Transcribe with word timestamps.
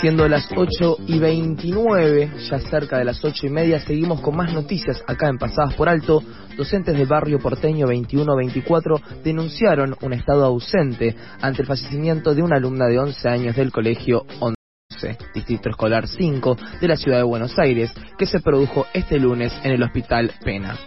Siendo 0.00 0.26
las 0.28 0.48
8 0.56 0.96
y 1.08 1.18
29, 1.18 2.32
ya 2.48 2.58
cerca 2.58 2.96
de 2.96 3.04
las 3.04 3.22
8 3.22 3.46
y 3.46 3.50
media, 3.50 3.80
seguimos 3.80 4.22
con 4.22 4.34
más 4.34 4.50
noticias 4.50 5.04
acá 5.06 5.28
en 5.28 5.36
Pasadas 5.36 5.74
por 5.74 5.90
Alto. 5.90 6.22
Docentes 6.56 6.96
del 6.96 7.06
barrio 7.06 7.38
porteño 7.38 7.86
21-24 7.86 9.22
denunciaron 9.22 9.94
un 10.00 10.12
estado 10.14 10.46
ausente 10.46 11.14
ante 11.42 11.60
el 11.60 11.68
fallecimiento 11.68 12.34
de 12.34 12.42
una 12.42 12.56
alumna 12.56 12.86
de 12.86 12.98
11 12.98 13.28
años 13.28 13.56
del 13.56 13.70
colegio 13.70 14.24
11, 14.40 15.18
Distrito 15.34 15.68
Escolar 15.68 16.08
5 16.08 16.56
de 16.80 16.88
la 16.88 16.96
ciudad 16.96 17.18
de 17.18 17.24
Buenos 17.24 17.58
Aires, 17.58 17.92
que 18.16 18.24
se 18.24 18.40
produjo 18.40 18.86
este 18.94 19.18
lunes 19.18 19.52
en 19.64 19.72
el 19.72 19.82
Hospital 19.82 20.32
Pena. 20.42 20.78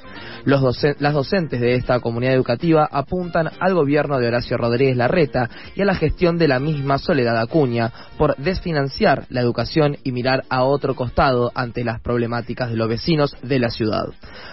Los 0.45 0.63
las 0.99 1.13
docentes 1.13 1.61
de 1.61 1.75
esta 1.75 1.99
comunidad 1.99 2.33
educativa 2.33 2.87
apuntan 2.91 3.49
al 3.59 3.73
gobierno 3.73 4.19
de 4.19 4.27
Horacio 4.27 4.57
Rodríguez 4.57 4.97
Larreta 4.97 5.49
y 5.75 5.81
a 5.81 5.85
la 5.85 5.95
gestión 5.95 6.37
de 6.37 6.47
la 6.47 6.59
misma 6.59 6.97
Soledad 6.97 7.37
Acuña 7.37 7.91
por 8.17 8.35
desfinanciar 8.37 9.25
la 9.29 9.41
educación 9.41 9.97
y 10.03 10.11
mirar 10.11 10.43
a 10.49 10.63
otro 10.63 10.95
costado 10.95 11.51
ante 11.55 11.83
las 11.83 12.01
problemáticas 12.01 12.69
de 12.69 12.77
los 12.77 12.89
vecinos 12.89 13.35
de 13.41 13.59
la 13.59 13.69
ciudad. 13.69 14.05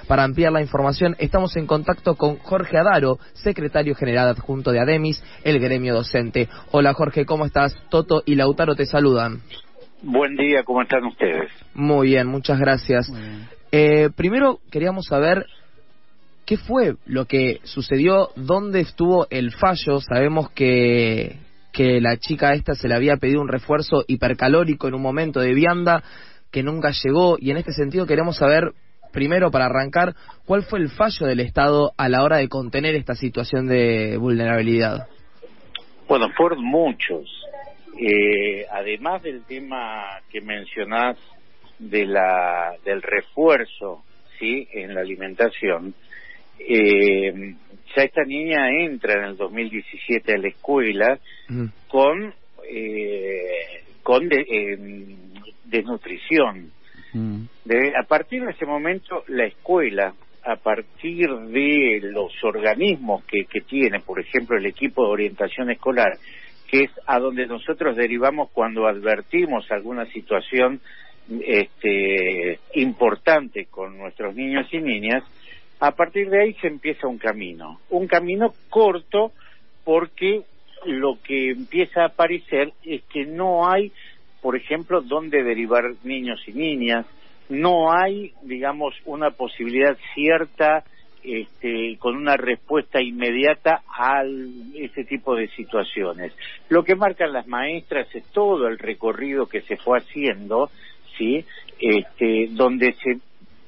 Para 0.07 0.25
ampliar 0.25 0.53
la 0.53 0.61
información 0.61 1.17
estamos 1.19 1.57
en 1.57 1.67
contacto 1.67 2.15
con 2.17 2.37
Jorge 2.39 2.79
Adaro, 2.79 3.19
secretario 3.35 3.95
general 3.95 4.29
adjunto 4.29 4.73
de 4.73 4.81
ADEMIS, 4.81 5.23
el 5.45 5.59
gremio 5.59 5.95
docente. 5.95 6.49
Hola 6.71 6.95
Jorge, 6.95 7.25
¿cómo 7.25 7.47
estás? 7.47 7.77
Toto 7.89 8.23
y 8.27 8.35
Lautaro 8.35 8.75
te 8.75 8.87
saludan. 8.87 9.41
Buen 10.03 10.35
día, 10.35 10.63
¿cómo 10.65 10.81
están 10.81 11.05
ustedes? 11.05 11.51
Muy 11.75 12.09
bien, 12.09 12.27
muchas 12.27 12.59
gracias. 12.59 13.13
Eh, 13.73 14.11
primero 14.17 14.61
queríamos 14.71 15.07
saber 15.07 15.47
¿Qué 16.51 16.57
fue 16.57 16.97
lo 17.07 17.27
que 17.27 17.61
sucedió? 17.63 18.31
¿Dónde 18.35 18.81
estuvo 18.81 19.29
el 19.31 19.53
fallo? 19.53 20.01
Sabemos 20.01 20.51
que, 20.51 21.37
que 21.73 22.01
la 22.01 22.17
chica 22.17 22.55
esta 22.55 22.75
se 22.75 22.89
le 22.89 22.97
había 22.97 23.19
pedido 23.19 23.41
un 23.41 23.47
refuerzo 23.47 24.03
hipercalórico 24.09 24.89
en 24.89 24.95
un 24.95 25.01
momento 25.01 25.39
de 25.39 25.55
vianda 25.55 26.03
que 26.51 26.65
nunca 26.65 26.91
llegó 27.05 27.37
y 27.39 27.53
en 27.53 27.59
este 27.59 27.73
sentido 27.73 28.05
queremos 28.05 28.37
saber, 28.37 28.73
primero 29.13 29.53
para 29.53 29.67
arrancar, 29.67 30.17
cuál 30.45 30.65
fue 30.65 30.81
el 30.81 30.89
fallo 30.89 31.25
del 31.25 31.39
Estado 31.39 31.93
a 31.97 32.09
la 32.09 32.25
hora 32.25 32.39
de 32.39 32.49
contener 32.49 32.97
esta 32.97 33.15
situación 33.15 33.69
de 33.69 34.17
vulnerabilidad. 34.17 35.07
Bueno, 36.09 36.31
fueron 36.37 36.65
muchos. 36.65 37.31
Eh, 37.97 38.67
además 38.73 39.23
del 39.23 39.45
tema 39.45 40.19
que 40.33 40.41
mencionás 40.41 41.17
de 41.81 42.07
la, 42.07 42.75
del 42.85 43.03
refuerzo 43.03 44.05
sí 44.39 44.69
en 44.73 44.95
la 44.95 45.01
alimentación, 45.01 45.95
eh, 46.59 47.55
ya 47.97 48.03
esta 48.03 48.23
niña 48.25 48.71
entra 48.71 49.15
en 49.15 49.25
el 49.31 49.37
2017 49.37 50.35
a 50.35 50.39
la 50.39 50.49
escuela 50.49 51.19
con 51.89 52.33
eh, 52.71 53.83
con 54.03 54.29
desnutrición. 55.65 56.71
a 57.15 58.03
partir 58.07 58.45
de 58.45 58.53
ese 58.53 58.67
momento, 58.67 59.25
la 59.29 59.47
escuela, 59.47 60.15
a 60.45 60.57
partir 60.57 61.29
de 61.29 62.01
los 62.03 62.33
organismos 62.43 63.25
que, 63.25 63.45
que 63.45 63.61
tiene, 63.61 64.01
por 64.01 64.21
ejemplo, 64.21 64.57
el 64.57 64.67
equipo 64.67 65.05
de 65.05 65.11
orientación 65.11 65.71
escolar, 65.71 66.19
que 66.69 66.85
es 66.85 66.91
a 67.07 67.19
donde 67.19 67.47
nosotros 67.47 67.97
derivamos 67.97 68.51
cuando 68.53 68.87
advertimos 68.87 69.71
alguna 69.71 70.07
situación 70.07 70.81
este, 71.45 72.59
importante 72.75 73.67
con 73.67 73.99
nuestros 73.99 74.35
niños 74.35 74.67
y 74.73 74.79
niñas, 74.79 75.23
a 75.79 75.93
partir 75.93 76.29
de 76.29 76.43
ahí 76.43 76.55
se 76.55 76.67
empieza 76.67 77.07
un 77.07 77.19
camino, 77.19 77.81
un 77.91 78.07
camino 78.07 78.53
corto 78.69 79.33
porque 79.85 80.43
lo 80.85 81.19
que 81.23 81.51
empieza 81.51 82.03
a 82.03 82.07
aparecer 82.07 82.73
es 82.85 83.03
que 83.05 83.25
no 83.25 83.71
hay, 83.71 83.93
por 84.43 84.57
ejemplo, 84.57 85.01
dónde 85.01 85.43
derivar 85.43 85.85
niños 86.05 86.41
y 86.47 86.53
niñas, 86.53 87.07
no 87.49 87.93
hay, 87.93 88.33
digamos, 88.43 88.95
una 89.05 89.31
posibilidad 89.31 89.97
cierta 90.15 90.85
este, 91.23 91.99
con 91.99 92.17
una 92.17 92.37
respuesta 92.37 93.03
inmediata 93.03 93.83
a 93.89 94.23
ese 94.75 95.05
tipo 95.05 95.35
de 95.35 95.49
situaciones. 95.49 96.33
Lo 96.71 96.83
que 96.83 96.95
marcan 96.95 97.33
las 97.33 97.47
maestras 97.47 98.09
es 98.15 98.25
todo 98.33 98.69
el 98.69 98.79
recorrido 98.79 99.47
que 99.47 99.61
se 99.63 99.77
fue 99.77 99.99
haciendo, 99.99 100.71
sí, 101.21 101.45
este, 101.79 102.49
donde 102.51 102.95
se 102.95 103.19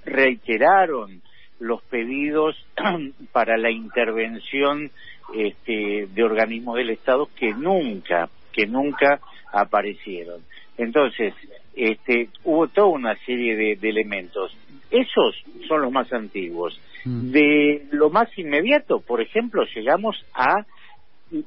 reiteraron 0.06 1.20
los 1.60 1.82
pedidos 1.82 2.56
para 3.32 3.58
la 3.58 3.70
intervención 3.70 4.90
este, 5.34 6.08
de 6.12 6.24
organismos 6.24 6.76
del 6.76 6.90
Estado 6.90 7.28
que 7.36 7.52
nunca, 7.52 8.30
que 8.52 8.66
nunca 8.66 9.20
aparecieron. 9.52 10.40
Entonces, 10.78 11.34
este, 11.76 12.30
hubo 12.44 12.68
toda 12.68 12.88
una 12.88 13.14
serie 13.26 13.76
de, 13.76 13.88
elementos. 13.88 14.56
Esos 14.90 15.36
son 15.68 15.82
los 15.82 15.92
más 15.92 16.12
antiguos. 16.12 16.80
Mm. 17.04 17.30
De 17.30 17.86
lo 17.92 18.10
más 18.10 18.36
inmediato, 18.38 19.00
por 19.00 19.20
ejemplo, 19.20 19.64
llegamos 19.74 20.24
a 20.34 20.64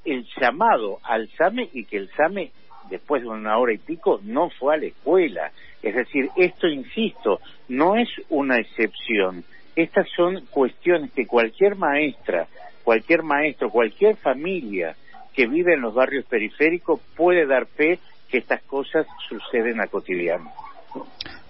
el 0.04 0.26
llamado 0.40 1.00
al 1.04 1.30
SAME 1.38 1.70
y 1.74 1.86
que 1.86 1.98
el 1.98 2.10
SAME, 2.12 2.52
después 2.90 3.22
de 3.22 3.30
una 3.30 3.58
hora 3.58 3.74
y 3.74 3.78
pico, 3.78 4.20
no 4.24 4.50
fue 4.50 4.76
a 4.76 4.78
la 4.78 4.86
escuela. 4.86 5.52
Es 5.86 5.96
decir, 5.96 6.30
esto, 6.36 6.68
insisto, 6.68 7.40
no 7.70 7.96
es 7.96 8.10
una 8.30 8.58
excepción 8.58 9.46
estas 9.76 10.08
son 10.16 10.46
cuestiones 10.50 11.12
que 11.12 11.28
cualquier 11.28 11.76
maestra, 11.76 12.48
cualquier 12.84 13.24
maestro, 13.24 13.70
cualquier 13.70 14.16
familia 14.18 14.96
que 15.34 15.48
vive 15.48 15.74
en 15.74 15.82
los 15.82 15.94
barrios 15.94 16.26
periféricos 16.26 17.02
puede 17.16 17.46
dar 17.46 17.66
fe 17.66 18.00
que 18.30 18.38
estas 18.38 18.62
cosas 18.64 19.06
suceden 19.28 19.82
a 19.82 19.88
cotidiano. 19.88 20.50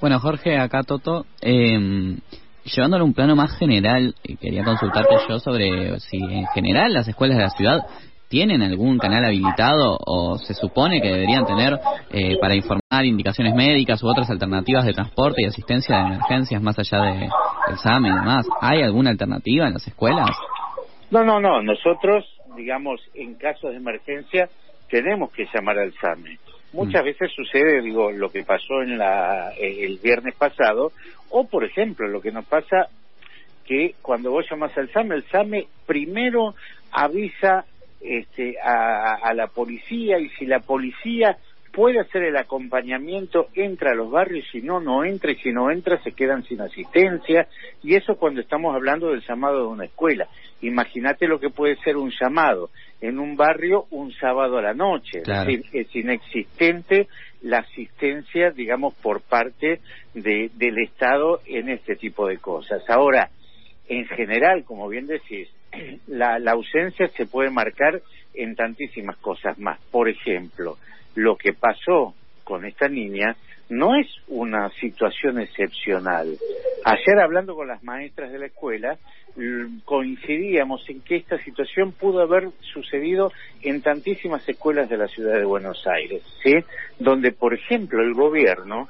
Bueno, 0.02 0.20
Jorge, 0.20 0.58
acá 0.58 0.82
Toto, 0.84 1.26
eh, 1.40 2.18
llevándolo 2.64 3.04
a 3.04 3.08
un 3.08 3.14
plano 3.14 3.36
más 3.36 3.56
general, 3.60 4.16
eh, 4.24 4.38
quería 4.38 4.64
consultarte 4.64 5.16
yo 5.30 5.40
sobre 5.40 6.00
si 6.00 6.18
en 6.18 6.48
general 6.48 6.94
las 6.94 7.08
escuelas 7.08 7.38
de 7.38 7.44
la 7.44 7.50
ciudad 7.52 7.80
tienen 8.36 8.62
algún 8.64 8.98
canal 8.98 9.24
habilitado 9.24 9.98
o 10.06 10.38
se 10.40 10.54
supone 10.54 11.02
que 11.02 11.08
deberían 11.08 11.46
tener 11.46 11.80
eh, 12.12 12.38
para 12.38 12.54
informar 12.54 13.06
indicaciones 13.06 13.56
médicas 13.56 14.04
u 14.04 14.10
otras 14.10 14.30
alternativas 14.30 14.84
de 14.86 14.92
transporte 14.92 15.42
y 15.42 15.46
asistencia 15.46 15.96
de 15.96 16.02
emergencias 16.02 16.62
más 16.62 16.78
allá 16.78 17.02
de, 17.02 17.30
del 17.68 17.78
SAME 17.78 18.10
y 18.10 18.12
demás. 18.12 18.46
¿Hay 18.60 18.82
alguna 18.82 19.12
alternativa 19.12 19.68
en 19.68 19.76
las 19.76 19.88
escuelas? 19.88 20.32
No, 21.12 21.24
no, 21.24 21.40
no. 21.40 21.62
Nosotros, 21.62 22.26
digamos, 22.58 23.00
en 23.14 23.36
casos 23.36 23.72
de 23.72 23.78
emergencia 23.78 24.50
tenemos 24.90 25.32
que 25.32 25.48
llamar 25.54 25.80
al 25.80 25.94
SAME. 25.94 26.38
Muchas 26.74 27.04
mm. 27.04 27.06
veces 27.06 27.32
sucede, 27.34 27.82
digo, 27.82 28.12
lo 28.12 28.30
que 28.32 28.44
pasó 28.44 28.82
en 28.82 28.98
la, 28.98 29.52
el 29.58 29.98
viernes 30.04 30.36
pasado, 30.36 30.92
o 31.30 31.48
por 31.48 31.64
ejemplo, 31.64 32.06
lo 32.10 32.20
que 32.20 32.34
nos 32.34 32.44
pasa 32.44 32.90
que 33.66 33.96
cuando 34.02 34.32
vos 34.32 34.46
llamas 34.52 34.78
al 34.78 34.92
SAME, 34.92 35.16
el 35.16 35.24
SAME 35.30 35.68
primero 35.88 36.54
avisa 36.92 37.64
este, 38.06 38.56
a, 38.62 39.34
la 39.34 39.48
policía 39.48 40.20
y 40.20 40.30
si 40.30 40.46
la 40.46 40.60
policía 40.60 41.38
puede 41.72 42.00
hacer 42.00 42.24
el 42.24 42.38
acompañamiento, 42.38 43.48
entra 43.54 43.92
a 43.92 43.96
los 43.96 44.10
barrios, 44.10 44.46
si 44.52 44.62
no, 44.62 44.80
no 44.80 45.04
entra, 45.04 45.32
y 45.32 45.36
si 45.36 45.52
no 45.52 45.70
entra, 45.70 46.02
se 46.04 46.14
quedan 46.14 46.44
sin 46.44 46.62
asistencia, 46.62 47.48
y 47.84 47.96
eso 47.96 48.16
cuando 48.16 48.40
estamos 48.40 48.74
hablando 48.74 49.10
del 49.10 49.22
llamado 49.28 49.60
de 49.60 49.68
una 49.68 49.86
escuela. 49.86 50.28
Imagínate 50.62 51.28
lo 51.28 51.40
que 51.40 51.50
puede 51.50 51.76
ser 51.84 51.98
un 51.98 52.12
llamado 52.18 52.70
en 53.02 53.20
un 53.20 53.36
barrio 53.36 53.88
un 53.92 54.14
sábado 54.14 54.58
a 54.58 54.62
la 54.62 54.74
noche, 54.74 55.20
es 55.20 55.28
decir, 55.28 55.64
es 55.74 55.94
inexistente 55.94 57.08
la 57.42 57.60
asistencia, 57.60 58.52
digamos, 58.52 58.94
por 58.96 59.22
parte 59.22 59.82
de, 60.14 60.50
del 60.56 60.78
Estado 60.80 61.42
en 61.46 61.70
este 61.70 61.98
tipo 61.98 62.28
de 62.28 62.38
cosas. 62.38 62.90
Ahora, 62.90 63.30
en 63.88 64.06
general, 64.06 64.64
como 64.64 64.88
bien 64.88 65.08
decís, 65.08 65.50
la, 66.08 66.38
ausencia 66.52 67.08
se 67.10 67.26
puede 67.26 67.50
marcar 67.50 68.02
en 68.34 68.56
tantísimas 68.56 69.18
cosas 69.18 69.58
más. 69.60 69.80
Por 69.92 70.10
ejemplo, 70.10 70.78
lo 71.16 71.36
que 71.38 71.54
pasó 71.54 72.14
con 72.44 72.66
esta 72.66 72.88
niña 72.88 73.36
no 73.70 73.96
es 73.96 74.08
una 74.28 74.70
situación 74.80 75.40
excepcional. 75.40 76.38
Ayer 76.84 77.20
hablando 77.20 77.56
con 77.56 77.68
las 77.68 77.84
maestras 77.84 78.32
de 78.32 78.40
la 78.40 78.46
escuela, 78.46 78.98
coincidíamos 79.84 80.88
en 80.90 81.02
que 81.02 81.18
esta 81.18 81.38
situación 81.44 81.92
pudo 81.92 82.22
haber 82.22 82.50
sucedido 82.74 83.32
en 83.62 83.82
tantísimas 83.82 84.48
escuelas 84.48 84.90
de 84.90 84.98
la 84.98 85.08
ciudad 85.08 85.38
de 85.38 85.46
Buenos 85.46 85.86
Aires, 85.88 86.22
¿sí? 86.44 86.54
Donde, 87.00 87.32
por 87.32 87.54
ejemplo, 87.54 88.02
el 88.02 88.14
gobierno 88.14 88.88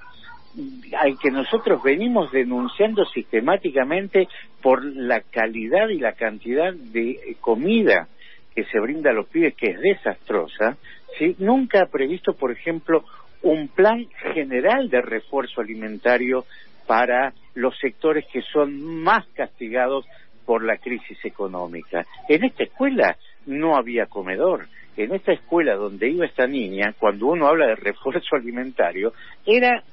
al 0.97 1.17
que 1.19 1.31
nosotros 1.31 1.81
venimos 1.83 2.31
denunciando 2.31 3.05
sistemáticamente 3.05 4.27
por 4.61 4.83
la 4.83 5.21
calidad 5.21 5.89
y 5.89 5.99
la 5.99 6.13
cantidad 6.13 6.73
de 6.73 7.35
comida 7.41 8.07
que 8.53 8.63
se 8.65 8.79
brinda 8.79 9.11
a 9.11 9.13
los 9.13 9.27
pibes, 9.27 9.55
que 9.55 9.71
es 9.71 9.79
desastrosa, 9.79 10.77
¿sí? 11.17 11.35
Nunca 11.39 11.81
ha 11.83 11.91
previsto, 11.91 12.33
por 12.33 12.51
ejemplo, 12.51 13.03
un 13.41 13.67
plan 13.67 14.07
general 14.33 14.89
de 14.89 15.01
refuerzo 15.01 15.61
alimentario 15.61 16.45
para 16.87 17.33
los 17.53 17.77
sectores 17.79 18.25
que 18.31 18.41
son 18.41 19.03
más 19.03 19.25
castigados 19.33 20.05
por 20.45 20.63
la 20.63 20.77
crisis 20.77 21.17
económica. 21.25 22.05
En 22.29 22.43
esta 22.43 22.63
escuela 22.63 23.17
no 23.45 23.75
había 23.75 24.05
comedor. 24.05 24.67
En 24.97 25.13
esta 25.13 25.33
escuela 25.33 25.75
donde 25.75 26.09
iba 26.09 26.25
esta 26.25 26.47
niña, 26.47 26.93
cuando 26.97 27.27
uno 27.27 27.47
habla 27.47 27.67
de 27.67 27.75
refuerzo 27.75 28.35
alimentario, 28.35 29.13
era 29.45 29.83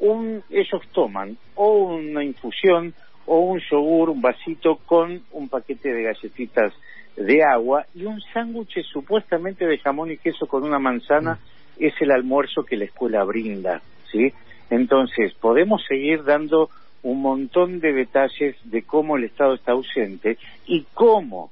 un, 0.00 0.42
ellos 0.50 0.82
toman 0.92 1.36
o 1.54 1.94
una 1.94 2.24
infusión 2.24 2.94
o 3.26 3.40
un 3.40 3.60
yogur, 3.70 4.10
un 4.10 4.22
vasito 4.22 4.76
con 4.86 5.22
un 5.32 5.48
paquete 5.48 5.92
de 5.92 6.02
galletitas 6.02 6.72
de 7.16 7.42
agua 7.42 7.86
y 7.94 8.04
un 8.04 8.20
sándwich 8.32 8.82
supuestamente 8.84 9.66
de 9.66 9.78
jamón 9.78 10.12
y 10.12 10.18
queso 10.18 10.46
con 10.46 10.64
una 10.64 10.78
manzana 10.78 11.38
es 11.78 11.94
el 12.00 12.10
almuerzo 12.10 12.64
que 12.64 12.76
la 12.76 12.84
escuela 12.84 13.24
brinda, 13.24 13.82
¿sí? 14.10 14.32
Entonces, 14.70 15.34
podemos 15.34 15.84
seguir 15.86 16.24
dando 16.24 16.70
un 17.02 17.22
montón 17.22 17.80
de 17.80 17.92
detalles 17.92 18.56
de 18.64 18.82
cómo 18.82 19.16
el 19.16 19.24
Estado 19.24 19.54
está 19.54 19.72
ausente 19.72 20.38
y 20.66 20.86
cómo 20.94 21.50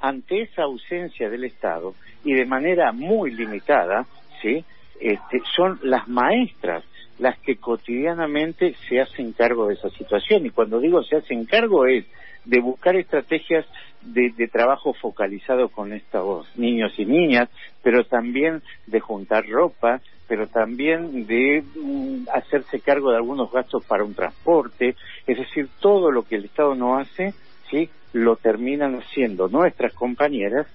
ante 0.00 0.42
esa 0.42 0.62
ausencia 0.62 1.30
del 1.30 1.44
Estado 1.44 1.94
y 2.24 2.34
de 2.34 2.44
manera 2.44 2.92
muy 2.92 3.30
limitada, 3.30 4.06
¿sí? 4.42 4.64
Este, 5.00 5.42
son 5.54 5.78
las 5.82 6.08
maestras 6.08 6.84
las 7.18 7.38
que 7.40 7.56
cotidianamente 7.56 8.74
se 8.88 9.00
hacen 9.00 9.32
cargo 9.32 9.68
de 9.68 9.74
esa 9.74 9.90
situación. 9.90 10.46
Y 10.46 10.50
cuando 10.50 10.80
digo 10.80 11.02
se 11.02 11.16
hacen 11.16 11.44
cargo 11.44 11.86
es 11.86 12.04
de 12.44 12.60
buscar 12.60 12.96
estrategias 12.96 13.66
de, 14.02 14.32
de, 14.36 14.46
trabajo 14.46 14.92
focalizado 14.94 15.68
con 15.68 15.92
estos 15.92 16.46
niños 16.56 16.92
y 16.96 17.04
niñas, 17.04 17.48
pero 17.82 18.04
también 18.04 18.62
de 18.86 19.00
juntar 19.00 19.44
ropa, 19.48 20.00
pero 20.28 20.46
también 20.46 21.26
de 21.26 21.62
mm, 21.74 22.28
hacerse 22.32 22.80
cargo 22.80 23.10
de 23.10 23.16
algunos 23.16 23.50
gastos 23.50 23.84
para 23.84 24.04
un 24.04 24.14
transporte, 24.14 24.94
es 25.26 25.38
decir, 25.38 25.68
todo 25.80 26.10
lo 26.10 26.22
que 26.22 26.36
el 26.36 26.44
Estado 26.44 26.74
no 26.74 26.98
hace, 26.98 27.34
sí, 27.70 27.90
lo 28.12 28.36
terminan 28.36 28.96
haciendo 28.96 29.48
nuestras 29.48 29.92
compañeras, 29.92 30.66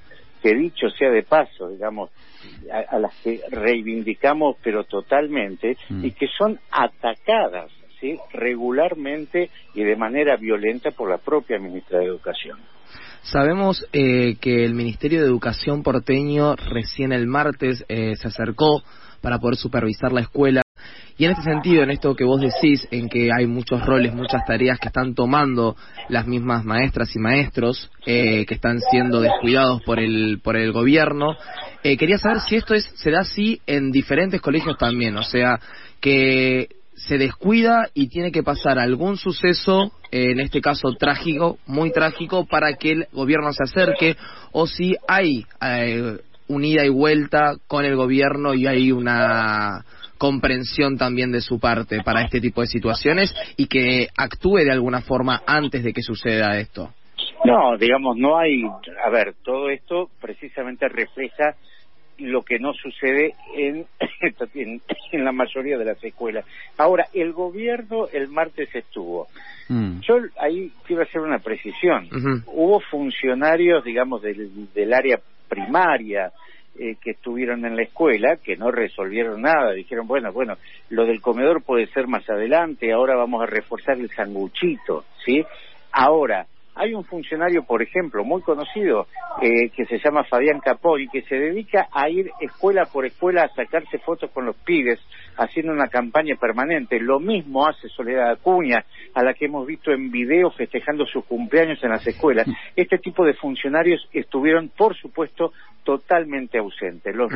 que 0.42 0.54
dicho 0.56 0.90
sea 0.90 1.10
de 1.10 1.24
paso, 1.24 1.70
digamos, 1.70 2.10
a, 2.90 3.00
las 3.00 3.14
que 3.24 3.42
reivindicamos 3.50 4.58
pero 4.64 4.84
totalmente 4.84 5.78
mm. 5.90 6.06
y 6.06 6.12
que 6.12 6.28
son 6.28 6.60
atacadas 6.72 7.72
¿sí? 8.00 8.18
regularmente 8.34 9.50
y 9.74 9.84
de 9.84 9.96
manera 9.96 10.36
violenta 10.38 10.92
por 10.92 11.10
la 11.10 11.18
propia 11.18 11.60
ministra 11.60 12.00
de 12.00 12.06
Educación. 12.06 12.60
Sabemos 13.24 13.86
eh, 13.94 14.36
que 14.42 14.66
el 14.66 14.74
Ministerio 14.74 15.22
de 15.22 15.28
Educación 15.28 15.84
porteño 15.84 16.56
recién 16.56 17.14
el 17.14 17.28
martes 17.28 17.86
eh, 17.88 18.16
se 18.16 18.28
acercó 18.28 18.82
para 19.22 19.38
poder 19.38 19.56
supervisar 19.58 20.12
la 20.12 20.22
escuela. 20.22 20.64
Y 21.18 21.26
en 21.26 21.32
este 21.32 21.44
sentido, 21.44 21.84
en 21.84 21.92
esto 21.92 22.16
que 22.16 22.24
vos 22.24 22.42
decís, 22.42 22.88
en 22.92 23.10
que 23.10 23.30
hay 23.32 23.48
muchos 23.48 23.86
roles, 23.86 24.14
muchas 24.14 24.46
tareas 24.46 24.80
que 24.80 24.88
están 24.88 25.14
tomando 25.14 25.76
las 26.10 26.28
mismas 26.28 26.64
maestras 26.64 27.16
y 27.16 27.20
maestros, 27.20 27.92
eh, 28.06 28.46
que 28.46 28.54
están 28.54 28.80
siendo 28.90 29.22
descuidados 29.22 29.82
por 29.84 30.00
el, 30.00 30.40
por 30.44 30.56
el 30.58 30.72
gobierno, 30.72 31.36
eh, 31.84 31.98
quería 31.98 32.18
saber 32.18 32.40
si 32.42 32.56
esto 32.56 32.74
es, 32.74 32.86
se 32.96 33.12
da 33.12 33.22
así 33.22 33.62
en 33.68 33.92
diferentes 33.92 34.42
colegios 34.42 34.78
también, 34.78 35.16
o 35.18 35.24
sea, 35.24 35.60
que 36.00 36.70
se 36.96 37.18
descuida 37.18 37.90
y 37.94 38.08
tiene 38.08 38.32
que 38.32 38.44
pasar 38.44 38.78
algún 38.78 39.18
suceso, 39.18 39.92
en 40.12 40.40
este 40.40 40.62
caso 40.62 40.94
trágico, 40.94 41.58
muy 41.66 41.92
trágico, 41.92 42.46
para 42.46 42.74
que 42.74 42.92
el 42.92 43.08
gobierno 43.12 43.52
se 43.54 43.64
acerque, 43.64 44.18
o 44.52 44.68
si 44.68 44.96
hay 45.08 45.46
eh, 45.62 46.18
unida 46.48 46.86
y 46.86 46.90
vuelta 46.90 47.56
con 47.68 47.86
el 47.86 47.96
gobierno 47.96 48.54
y 48.54 48.68
hay 48.68 48.92
una 48.92 49.84
comprensión 50.22 51.00
también 51.00 51.32
de 51.32 51.42
su 51.42 51.60
parte 51.60 52.04
para 52.04 52.22
este 52.22 52.40
tipo 52.40 52.62
de 52.62 52.68
situaciones 52.68 53.34
y 53.58 53.66
que 53.66 54.10
actúe 54.16 54.58
de 54.58 54.72
alguna 54.72 55.02
forma 55.02 55.42
antes 55.48 55.84
de 55.84 55.94
que 55.94 56.04
suceda 56.04 56.60
esto. 56.60 56.94
No, 57.44 57.76
digamos, 57.76 58.18
no 58.18 58.38
hay, 58.38 58.62
a 59.04 59.10
ver, 59.10 59.34
todo 59.44 59.72
esto 59.72 60.12
precisamente 60.22 60.88
refleja 60.90 61.56
lo 62.20 62.44
que 62.44 62.60
no 62.60 62.72
sucede 62.74 63.34
en, 63.58 63.88
en, 65.12 65.26
la 65.26 65.32
mayoría 65.32 65.80
de 65.80 65.86
las 65.86 66.04
escuelas. 66.04 66.46
Ahora, 66.78 67.08
el 67.16 67.34
gobierno 67.34 68.08
el 68.14 68.28
martes 68.28 68.70
estuvo. 68.76 69.28
Mm. 69.70 70.02
Yo 70.02 70.18
ahí 70.40 70.72
quiero 70.86 71.02
hacer 71.02 71.22
una 71.22 71.40
precisión. 71.40 72.08
Hubo 72.46 72.80
funcionarios, 72.92 73.84
digamos, 73.84 74.22
del, 74.22 74.72
del 74.72 74.94
área 74.94 75.20
primaria, 75.50 76.32
eh, 76.78 76.96
que 77.02 77.12
estuvieron 77.12 77.66
en 77.66 77.76
la 77.76 77.84
escuela, 77.84 78.38
que 78.38 78.56
no 78.56 78.72
resolvieron 78.72 79.42
nada, 79.42 79.74
dijeron, 79.74 80.08
bueno, 80.08 80.32
bueno, 80.32 80.58
lo 80.90 81.06
del 81.06 81.22
comedor 81.22 81.64
puede 81.64 81.88
ser 81.88 82.08
más 82.08 82.30
adelante, 82.30 82.94
ahora 82.94 83.16
vamos 83.16 83.44
a 83.44 83.46
reforzar 83.46 83.98
el 84.00 84.10
sanguchito, 84.10 85.04
¿sí? 85.26 85.44
Ahora, 85.92 86.48
hay 86.76 86.94
un 86.94 87.04
funcionario, 87.04 87.64
por 87.64 87.82
ejemplo, 87.82 88.24
muy 88.24 88.42
conocido, 88.42 89.08
eh, 89.42 89.70
que 89.70 89.86
se 89.86 90.00
llama 90.00 90.24
Fabián 90.24 90.60
Capoy, 90.60 91.08
que 91.10 91.22
se 91.24 91.36
dedica 91.36 91.88
a 91.92 92.10
ir 92.10 92.32
escuela 92.40 92.86
por 92.86 93.06
escuela 93.06 93.44
a 93.44 93.50
sacarse 93.50 94.00
fotos 94.00 94.32
con 94.32 94.46
los 94.46 94.56
pibes, 94.58 95.00
haciendo 95.38 95.74
una 95.74 95.88
campaña 95.88 96.36
permanente. 96.36 97.00
Lo 97.00 97.20
mismo 97.20 97.68
hace 97.68 97.90
Soledad 97.90 98.32
Acuña, 98.32 98.86
a 99.14 99.24
la 99.24 99.34
que 99.34 99.46
hemos 99.46 99.68
visto 99.68 99.92
en 99.92 100.12
video 100.12 100.52
festejando 100.52 101.06
sus 101.06 101.26
cumpleaños 101.26 101.84
en 101.84 101.90
las 101.90 102.06
escuelas. 102.08 102.48
Este 102.76 102.98
tipo 102.98 103.26
de 103.26 103.34
funcionarios 103.34 104.08
estuvieron, 104.14 104.70
por 104.70 104.96
supuesto, 104.96 105.52
totalmente 105.84 106.58
ausentes. 106.58 107.14
Los, 107.16 107.32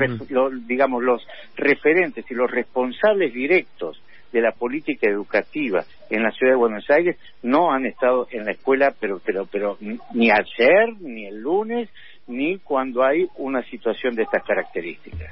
digamos, 0.68 1.04
los 1.04 1.26
referentes 1.56 2.26
y 2.30 2.34
los 2.34 2.50
responsables 2.50 3.34
directos 3.34 4.02
de 4.31 4.42
la 4.42 4.51
política 4.51 5.10
educativa 5.10 5.83
en 6.10 6.24
la 6.24 6.31
ciudad 6.31 6.54
de 6.54 6.57
Buenos 6.57 6.89
Aires 6.89 7.18
no 7.42 7.72
han 7.72 7.86
estado 7.86 8.27
en 8.31 8.45
la 8.45 8.51
escuela, 8.51 8.94
pero, 9.00 9.22
pero, 9.25 9.45
pero 9.45 9.77
ni 10.13 10.30
ayer, 10.30 10.95
ni 11.00 11.25
el 11.25 11.39
lunes, 11.39 11.89
ni 12.27 12.60
cuando 12.60 13.04
hay 13.04 13.27
una 13.38 13.63
situación 13.63 14.16
de 14.16 14.24
estas 14.24 14.44
características. 14.44 15.30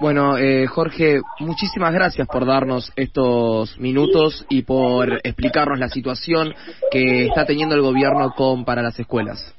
Bueno, 0.00 0.38
eh, 0.38 0.66
Jorge, 0.68 1.20
muchísimas 1.40 1.92
gracias 1.92 2.28
por 2.28 2.46
darnos 2.46 2.92
estos 2.94 3.76
minutos 3.80 4.46
y 4.48 4.62
por 4.62 5.14
explicarnos 5.24 5.80
la 5.80 5.88
situación 5.88 6.54
que 6.92 7.26
está 7.26 7.44
teniendo 7.44 7.74
el 7.74 7.82
gobierno 7.82 8.30
con 8.36 8.64
para 8.64 8.80
las 8.80 8.98
escuelas. 9.00 9.56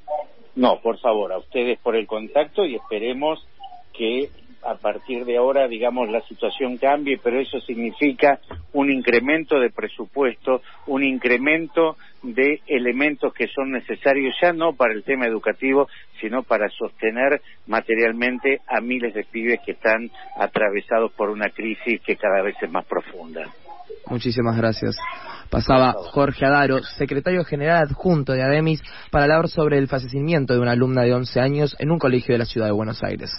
No, 0.56 0.80
por 0.82 0.98
favor, 1.00 1.34
a 1.34 1.40
ustedes 1.40 1.78
por 1.80 1.98
el 1.98 2.08
contacto 2.08 2.66
y 2.66 2.76
esperemos 2.76 3.46
que 3.92 4.30
a 4.64 4.76
partir 4.76 5.26
de 5.26 5.38
ahora, 5.38 5.68
digamos, 5.68 6.10
la 6.10 6.22
situación 6.22 6.78
cambie, 6.78 7.20
pero 7.22 7.40
eso 7.40 7.60
significa 7.62 8.40
un 8.74 8.92
incremento 8.92 9.60
de 9.60 9.70
presupuesto, 9.70 10.62
un 10.88 11.04
incremento 11.04 11.96
de 12.24 12.62
elementos 12.68 13.34
que 13.34 13.48
son 13.48 13.72
necesarios 13.72 14.36
ya 14.42 14.52
no 14.52 14.74
para 14.74 14.94
el 14.94 15.04
tema 15.04 15.26
educativo, 15.26 15.88
sino 16.20 16.44
para 16.44 16.70
sostener 16.70 17.42
materialmente 17.68 18.60
a 18.68 18.82
miles 18.82 19.14
de 19.14 19.24
pibes 19.24 19.60
que 19.66 19.72
están 19.72 20.10
atravesados 20.38 21.12
por 21.14 21.30
una 21.30 21.50
crisis 21.50 22.02
que 22.02 22.16
cada 22.16 22.42
vez 22.42 22.56
es 22.62 22.72
más 22.72 22.86
profunda. 22.86 23.48
Muchísimas 24.08 24.58
gracias. 24.58 24.96
Pasaba 25.50 25.94
Jorge 25.94 26.46
Adaro, 26.46 26.84
secretario 26.84 27.44
general 27.44 27.84
adjunto 27.84 28.34
de 28.34 28.44
ADEMIS, 28.44 28.82
para 29.12 29.24
hablar 29.24 29.48
sobre 29.50 29.78
el 29.78 29.88
fallecimiento 29.88 30.54
de 30.54 30.60
una 30.60 30.74
alumna 30.74 31.04
de 31.04 31.14
11 31.14 31.40
años 31.40 31.76
en 31.80 31.92
un 31.92 31.98
colegio 31.98 32.34
de 32.34 32.40
la 32.40 32.46
ciudad 32.46 32.68
de 32.68 32.74
Buenos 32.74 33.04
Aires. 33.04 33.32